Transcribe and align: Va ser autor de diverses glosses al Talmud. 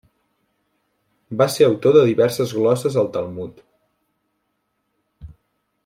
Va 1.41 1.47
ser 1.57 1.67
autor 1.67 1.95
de 1.99 2.03
diverses 2.11 2.55
glosses 2.61 2.99
al 3.03 3.13
Talmud. 3.19 3.61